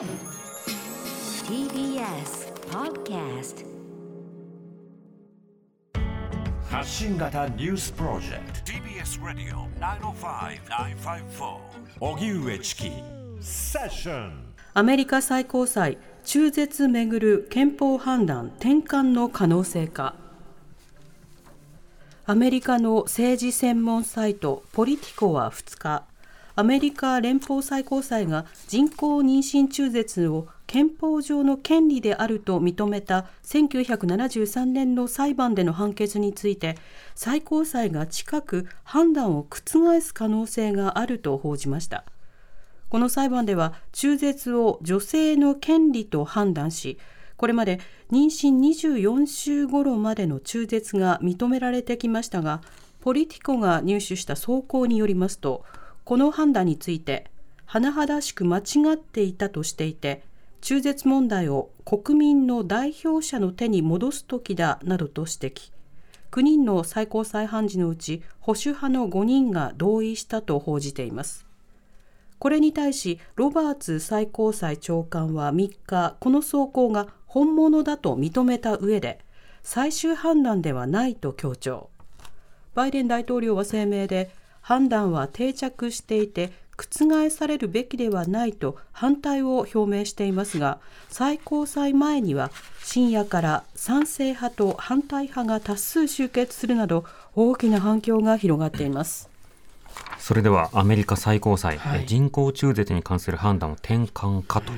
[0.00, 0.08] TBS
[2.70, 3.66] Podcast
[6.70, 8.72] 発信型ニュースプロジェクト。
[8.72, 11.58] TBS ラディオ905-954
[12.00, 12.90] おぎゅうえちき
[13.42, 20.14] セッションアメリカ最高裁中絶めぐる憲法判断転換の可能性か。
[22.24, 26.06] アメリカの政治専門サイトポリティコは2日
[26.60, 36.76] アメリカ連邦最高裁が人工妊娠中絶を憲法上の権利であると認めた1973年の裁判での判決について
[37.14, 42.04] 最高裁が近く判断を覆す可能性があると報じました。
[42.90, 46.98] この裁判では中絶を女性の権利と判断し
[47.38, 47.80] これまで
[48.12, 52.60] 妊娠24週頃までの中絶が認められてきましたが
[53.00, 55.64] ポリティコが入手した走行によりますと
[56.10, 57.30] この判断について
[57.68, 58.62] 甚だしく間違
[58.94, 60.24] っていたとしていて
[60.60, 65.70] 中絶問題を国民の代表者の手に戻す時だなどと指摘。
[66.32, 71.46] 9人の最高裁判事のうち保守派の5人が同意したと報じています。
[72.40, 79.20] これに対しロバーツ最高裁長官は3日この走行が本物だと認めた上で
[79.62, 81.88] 最終判断ではないと強調。
[82.74, 92.50] バイデン大統領は声明で判断は定着していて覆されるべきではないと反対を表明していますが最高裁前には
[92.82, 99.28] 深夜から賛成派と反対派が多数集結するなど大きな反響が広がっています。
[100.18, 104.72] それではアメリカ最高裁、はい、人工中絶に関する判断を転換かと、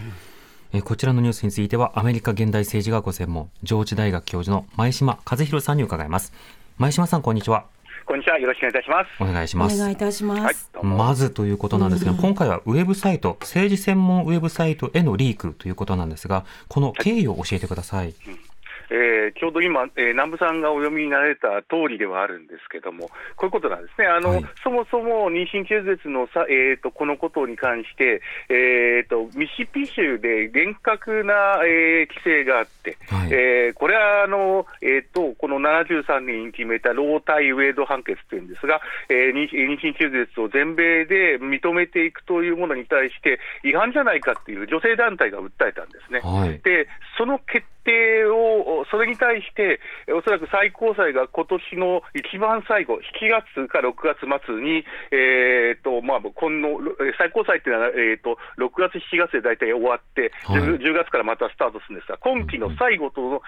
[0.72, 6.32] えこちらのニュースについてはアメリカ現代政治学ご専門上智大学教授の前島和弘さんに伺います。
[6.78, 7.66] 前島さんこんにちは
[8.06, 8.38] こんにちは。
[8.38, 9.08] よろしくお願いいたします。
[9.20, 9.76] お願いします。
[9.76, 10.70] お願いいたします。
[10.74, 18.06] はい、まずということなんですが、うん、今回はウェブサイト、政治専門ウェブサイトへのリークということなんですが、この経緯を教えてください。
[18.06, 18.51] はいうん
[18.92, 28.20] えー、ちょうど今、えー、南部さんがお読みになられた通りではあるんですけども、こういうことなんですね、あの、はい、そもそも妊娠中絶のさ、えーと、このことに関して、
[28.50, 39.48] えーと、ミシピ州で厳格な、えー、規制があって、はい、えー、これはあの、えーと、この73年に決めたロータイウェイド判決というんですが、えー、妊
[39.80, 46.20] 娠中絶を全米で認めていくというものに対して、違反じゃないかっていう女性団体が訴えたんですね。
[46.20, 49.80] はい、でその決定を、それに対して、
[50.12, 56.80] おそらく最高裁が今年の一番最後、7月か6月末に、えーとまあ、この
[57.18, 63.42] 最高裁っていうのは、えーと、6月、7月で大体終わって、はい、10, 10, 月からまたスタートするんですが、今期の最後との、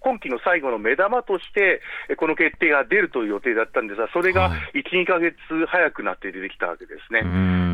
[0.00, 1.80] 今期の最後の目玉として、
[2.16, 7.22] この決定が出るという予定だったんですが、それが1、2か月早くなって出てきたわけですね。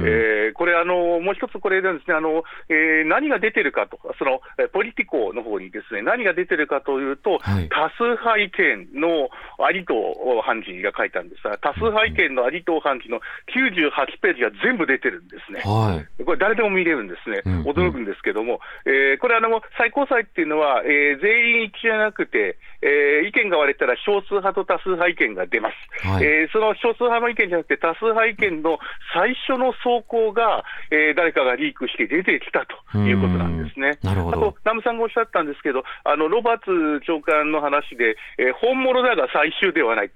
[0.04, 0.43] えー、こ
[0.74, 4.40] れあの、もう一つこれなんですね、あのえー、何が出てるかと、その
[4.72, 9.30] ポリティコの方にですね、何が出てるかというと、はい、多数派意見の
[9.72, 9.94] 有藤
[10.42, 13.20] 判事が書いたんですが、多数派意見の有藤判事の
[13.54, 15.60] 98ページが全部出てるんですね。
[15.64, 17.42] はい、これ、誰でも見れるんですね。
[17.64, 26.06] 驚くんですけども、えー、これあの、最高裁っていうのは、えー、全員一致じゃなくて、えー、意見が割れたら少数派と多数派意見が出ます。
[26.06, 28.78] はい、えー、その少数派の意見じゃなくて、多数派意見の
[29.14, 33.98] 最初の走行が、えー、誰かがリークして出てきたということなんですね。
[34.02, 34.36] なるほど。
[34.36, 40.10] あと、南部さんがおっしゃったんですけど、あのロバーツ長官の話で、えー、本物だが最終ではない。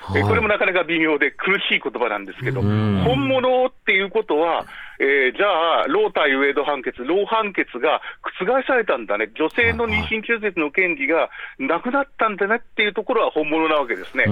[0.00, 4.66] はい、これもなかなか微妙で苦しい言葉なんですけど、本物っていうことは、
[4.98, 14.24] えー、じゃあ、ロー対ウェイド判決、ロー判決が覆されたんだね、女性の妊娠中絶の権利がなくなったんだねっていうところは本物なわけですね、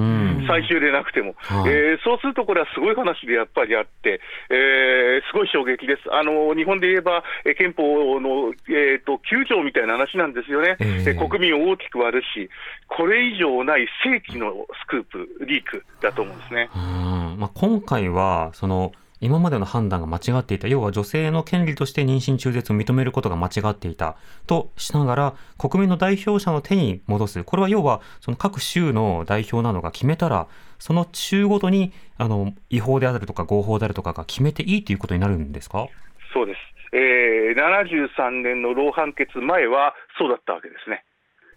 [0.46, 6.12] 最終でなくても、はい、えー、そうするとこれはすごい話でやっぱりあって、えー、すごい衝撃です。
[6.12, 12.48] あの日本で言えば、え憲法の、えーと、9条みたいな話なんですよね、えー、国民を大きく割るし、
[12.88, 16.70] これ以上ない世紀のスクープ、リークだと思うんですね。
[16.74, 27.44] まあ、今回はその今までの判断が間違っていた、要は女性の権利として妊娠中絶を認めることが間違っていたとしながら、国民の代表者の手に戻す。
[27.44, 30.48] これは要は、その各州の代表などが決めたら、
[30.78, 35.86] その州ごとに、あの、違法であるとか合法であるとかが決めていいということになるんですか？
[36.34, 36.58] そうです。
[36.94, 41.04] えー、73年の老判決前はそうだったわけですね。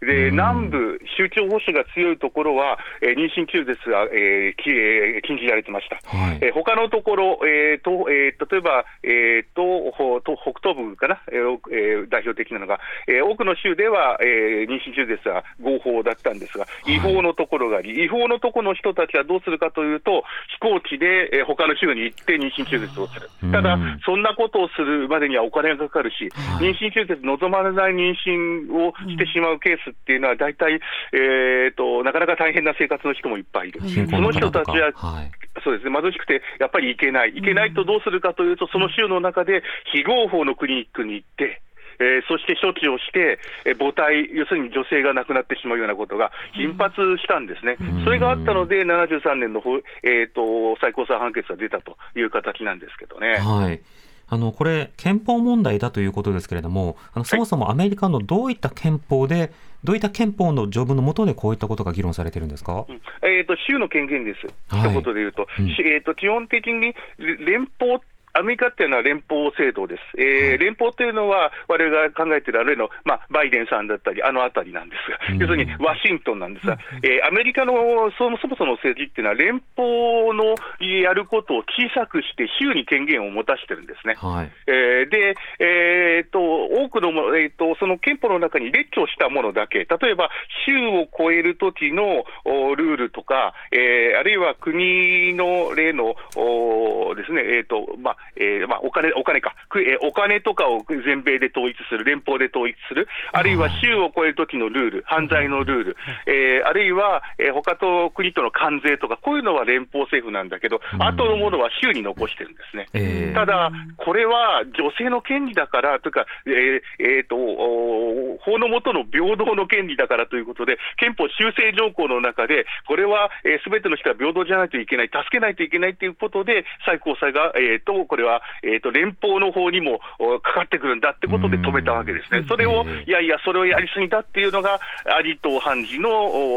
[0.01, 5.95] で南部、州庁保守が強いところは、えー妊娠中絶が、えーきえー禁じられてました。
[6.05, 6.39] はい。
[6.41, 20.23] えー他のところ、えーとえー例えば、えーとほと北東部かな、えーおえー代表的なのが、えー多くの州では、えー妊娠中絶は合法だったんですが、違法のところがあり、違法のところの人たちはどうするかというと、
[20.59, 23.29] 飛行機で、えー他の州に行って妊娠中絶をする。
[23.43, 23.51] うん。
[23.51, 26.27] ただ、そんなことをするまでにはお金がかかるし、
[26.59, 30.79] 妊娠中絶望まれない妊娠をしてしまうケースっていうのは、大体、
[31.13, 33.81] えーと、なかなか大変な生活の人もいっぱいいる。
[33.81, 35.31] 貧その人たちは、はい。
[35.63, 41.61] そうですね、貧しくて、やっぱり行けない、行けないとどうするかというと、その州の中で非合法のクリニックに行って、
[41.99, 53.37] えーそして処置をして、えー母体、要するに女性が亡くなってしまうようなことが頻発したんですね、それがあったので、73年の法、えー、と最高裁判決が出たという形なんですけどね。
[53.37, 53.79] はい。
[54.27, 59.51] あの、これ、憲法問題だということですけれども、あのそもそもアメリカのどういった憲法で、
[59.83, 63.01] どういった憲法の条文の下でこういったことが議論されてるんですか、うん。
[63.21, 67.99] えー、と州の権限です、はい一言で言うと、うんしえー、と基本的に連邦
[68.37, 70.01] アメリカっていうのは連邦制度です。
[70.17, 77.73] えー連邦というのは、我々が考えているあるいの、まあ、バイデンさんだったり、あのあたりなんですが、うん要するにワシントンなんですが、えーアメリカの
[78.17, 80.55] そもそもその政治っていうのは、連邦の
[81.01, 84.15] やることを小さくして、州に権限を持たしてるんですね。
[84.15, 84.51] はい。
[84.67, 90.29] えーで、えーっと、多くのも、えーっと、その憲法の中に列挙したものだけ、例えば、
[90.65, 111.03] 州を超える時のおルールとか、えーあるいは国の例の、おですね、えーっと、まあ、えーまあ、お金、お金か、くえーお金とかを全米で統一する、連邦で統一する、あるいは州を超える時のルール、犯罪のルール、えーあるいは、えー他と国との関税とか、こういうのは連邦政府なんだけど、うん。
[111.03, 112.87] 後のものは州に残してるんですね。
[112.93, 113.33] えー。
[113.33, 123.29] ただ、これは女性の権利だからというか、えーえーとお法の下の平等の権利だからということで、憲法修正条項の中で、これは
[123.63, 132.45] すべ、全ての人は平等じゃないといけない、助けないといけないということで、最高裁が、えー、とこれは、えー、と連邦の方にもおかかってくるんだってことで止めたわけですね。
[132.47, 136.09] それを、えーいやいや、それをやりすぎたっていうのが、アリと判事の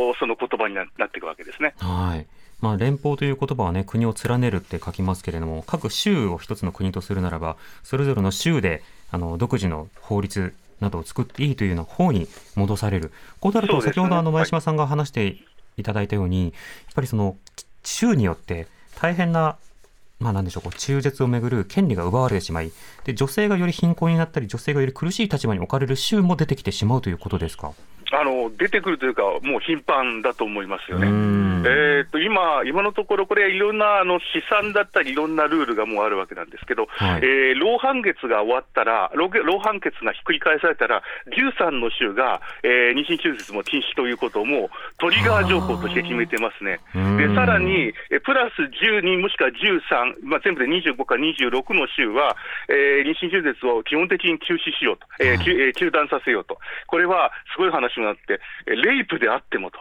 [0.08, 1.74] おその言葉にななっていくわけですね。
[1.78, 2.26] はい。
[2.60, 13.12] まあ、連邦という言葉はね、国を連ねるって書きますけれども、各州を一つの国とするならば、それぞれの州で、あの、独自の法律などを作っていいというような方に戻される。
[13.40, 15.36] こうなると、先ほどあの、前島さんが話して
[15.76, 16.52] いただいたように、やっ
[16.94, 17.36] ぱりその、
[17.84, 18.66] 州によって
[19.00, 19.56] 大変な、
[20.18, 22.72] まあなんでしょう、こう中絶をめぐる権利が奪われてしまい、
[23.04, 27.72] で、女性がより貧困になったり、女性がより苦しい立場に置かれる州も出てきてしまうということですか？
[28.12, 31.08] あの出てくるというか、もう頻繁だと思いますよね。
[31.10, 31.62] ん。
[31.66, 37.20] えー、と今、今のところ、これ、いろんなあの試算だったり、いろんなルールがもうあるわけなんですけど、はい。
[37.22, 41.02] えー、老判決が終わったら、老老判決がひっくり返されたら、
[41.36, 44.68] 13の州が、えー、妊娠中絶も禁止ということをもう
[44.98, 46.80] トリガー条項として決めてますね。
[46.94, 47.34] でうん。
[47.34, 52.36] さらに、えプラス12、もしくは13、まあ、全部で25か26の州は、
[52.68, 59.78] えー妊娠中絶を基本的に休止しようと、えー中断させようと、これはすごい話になって、えーレイプであってもと。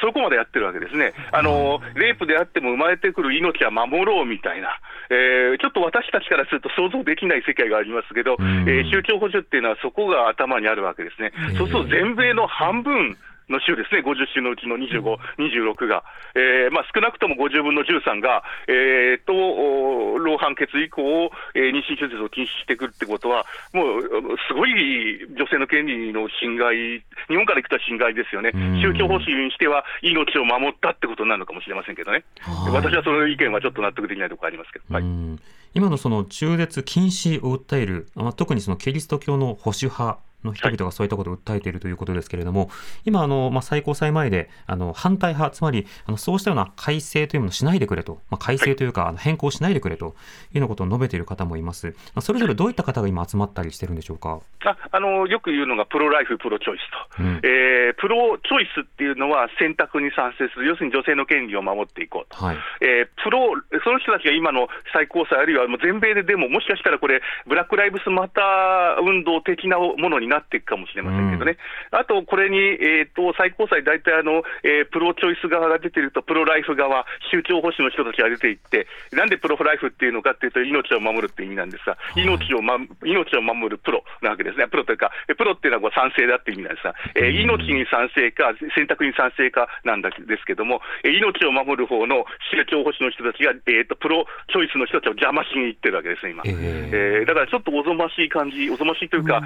[0.00, 1.12] そこまでやってるわけですね。
[1.32, 4.78] あの、レイプであっても生まれてくる命は守ろうみたいな、
[5.10, 11.32] えーちょっと私たちからすると想像できない世界がありますけど、うんえー宗教保守っていうのはそこが頭にあるわけですね。
[11.58, 13.16] そうすると全米の半分、
[13.52, 15.02] の州ですね、50州のうちの25、
[15.38, 16.04] 26が、
[16.34, 24.02] えーまあ、少なくとも50分の13が、えーと、お老判決以降、えー妊娠中絶を禁止してくるってことは、もう
[24.48, 28.50] すごい女性の権利の侵害、日本からいくと侵害ですよね。
[28.54, 32.72] うん、宗教方針にしては命を守ったってことになるのかもしれませんけどね、はい。
[32.72, 34.84] 私はその意見はちょっと納得できないところありますけど。
[34.94, 35.02] はい。
[35.02, 35.40] うん。
[35.72, 42.70] 今のその中絶禁止を訴える、まあ、特にそのキリスト教の保守派の人々がそういったことを訴えているということですけれども、
[43.04, 50.14] 今あの、まあ、最高裁前であの反対派、つまりあのそうしたような改正というものをしないでくれと、まあ、改正というか、あの変更しないでくれというよ
[50.54, 51.88] うなことを述べている方もいます。
[51.88, 54.40] まあ、それぞれどういった方が今集まったりしてるんでしょうか？
[54.64, 62.42] ああのよく言うのがプロライフ、プロチョイスと、うんえープロチョイスっていうのは選択に賛成する、要するに女性の権利を守っていこうと。
[62.42, 62.56] はい。
[62.80, 63.52] えープロ、
[63.84, 71.58] その人たちが今の最高裁、あるいはもう全米ででも、もしかしたらこれ、ブラック・ライブスマター運動的なものになっていくかもしれませんけどね、
[71.90, 96.42] あとこれに、えー、と最高裁、大体あの、えープロチョイス側が出てると、プロライフ側、宗教保守の人たちが出ていって、なんでプロライフっていうのかっていうと、命を守るっていう意味なんですが、命を,、ま、命を守るプロなわけですね、プロというか、えプロっていうのはこう賛成だっていう意味なんですが、えー命に賛成か、選択に賛成かなんだですけども、えー命を守る方の宗教保守の人たちが、えー、とプロチョイスの人たちを邪魔しに行ってるわけですね、今。
[96.46, 96.90] えー。
[96.92, 99.42] えーだからちょっとおぞましい感じ、おぞましいというか、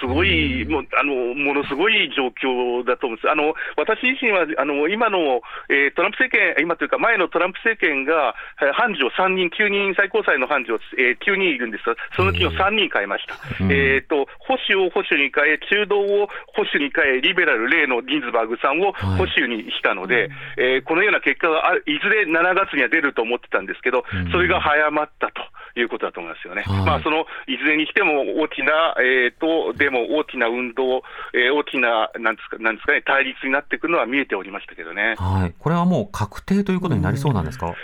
[0.00, 3.30] すごごい、もうあのものすごい状況だと思うんです。
[3.30, 8.34] あの私自身はあの今の、えー、トランプ政権、今というか、前のトランプ政権が
[8.78, 13.34] 判事を3人、9人、最高裁の判事を、えー、9人いるんですが、そのうちの3人変えました。
[13.66, 25.42] えーと、保守を保守に変え、中道を保守に変え、リベラル、例のギンズバーグさんを保守にしたので、はい、えー、このような結果がいずれ7月には出ると思ってたんですけど、それが早まったと。
[25.76, 26.62] いうことだと思いますよね。
[26.62, 31.02] はい、まあ、そのいずれにしても大きな、えーと、でも大きな運動、
[31.32, 37.68] えー、大きななんですかなんですか、ね、対立になっていくのは見えておりましたけどね、はい、これはもう確定ということになりそうなんですか？
[37.68, 37.74] うん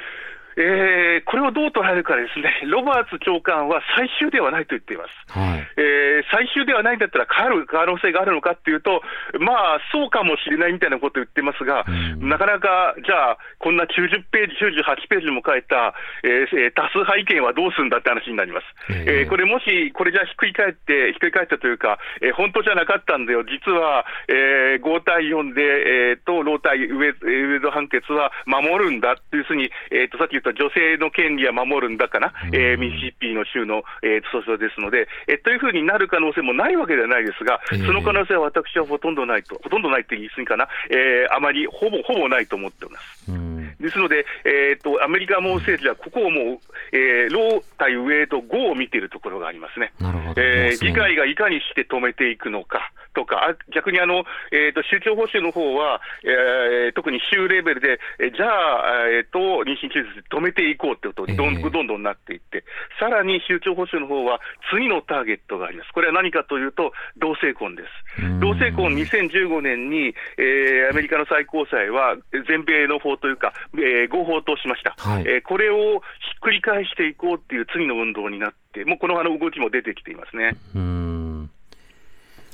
[0.58, 5.38] えー、これをどう捉えるかですね、 ロバーツ長官は最終ではないと言っています。
[5.38, 9.02] はい、えー、最終ではないんだったら変わる可能性があるのかっていうと、
[9.38, 11.90] まあ、そうかもしれないみたいなことを言ってますが、う
[12.24, 18.66] ん、なかなか、じゃあ、こんな90ページ、98ページも書いた、えー、多数派意見はどうするんだって話になります。
[18.90, 43.32] えー、えー、これもし、これじゃひっくり返って、ひっくり返ったというか、えー、本当じゃなかったんだよ、実は、えー、5対4で、えー、と、ロー対ウェウェド判決は守るんだっていうふうに、えー、とさっき言ったと女性の権利は守るんだかな、うん、えー、ミシシッピーの州の、えー、訴訟ですので、えー、というふうになる可能性もないわけではないですが、その可能性は私はほとんどないと、ほとんどないって言い過ぎかな、えー、あまりほぼほぼないと思っております。
[43.32, 49.92] うんですので、えーと、アメリカも政治はここをもう、えー、ロー対ウェイと5を見ているところがありますね。
[50.00, 62.64] なるほどえー、議会がいかにして止めていくのかとか、逆にあの、えーと、宗教保守の方は、えー、特に州レベルで、えー、じゃあ、えーと、妊娠中絶止めていこうってことにどんどんどんなっていって、
[63.00, 65.92] さらに宗教保守の方は次のターゲットがあります。
[65.92, 68.40] これは何かというと、同性婚です。
[68.40, 80.56] 同性婚2015年に、えー、アメリカの最高裁は全米の法というか、えー、合法としました、はい、えー、これをひっくり返していこうっていう次の運動になって、もうこのあの動きも出てきていますね。
[80.74, 81.50] うん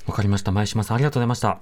[0.07, 1.61] わかりました、前島さん、ありがとうございました。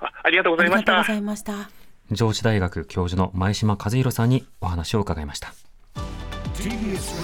[0.00, 1.70] あありがとうございました。
[2.10, 5.52] 上智大学教授の前島和弘さんにお話を伺いました。
[6.54, 7.22] TBS